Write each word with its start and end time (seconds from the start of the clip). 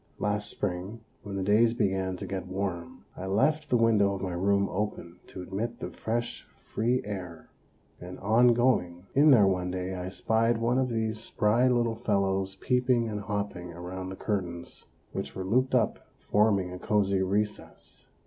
Last 0.17 0.49
spring, 0.49 1.01
when 1.21 1.35
the 1.35 1.43
days 1.43 1.75
began 1.75 2.17
to 2.17 2.25
get 2.25 2.47
warm, 2.47 3.05
I 3.15 3.27
left 3.27 3.69
the 3.69 3.77
window 3.77 4.15
of 4.15 4.23
my 4.23 4.33
room 4.33 4.67
open 4.67 5.19
to 5.27 5.43
admit 5.43 5.79
the 5.79 5.91
fresh 5.91 6.43
free 6.55 7.03
air; 7.05 7.51
and 7.99 8.17
on 8.17 8.55
going 8.55 9.05
in 9.13 9.29
there 9.29 9.45
one 9.45 9.69
day 9.69 9.93
I 9.93 10.09
spied 10.09 10.57
one 10.57 10.79
of 10.79 10.89
these 10.89 11.19
spry 11.19 11.67
little 11.67 11.93
fellows 11.93 12.55
peeping 12.55 13.07
and 13.07 13.21
hopping 13.21 13.73
around 13.73 14.09
the 14.09 14.15
curtains, 14.15 14.87
which 15.11 15.35
were 15.35 15.45
looped 15.45 15.75
up, 15.75 15.99
forming 16.17 16.73
a 16.73 16.79
cozy 16.79 17.21
recess. 17.21 18.07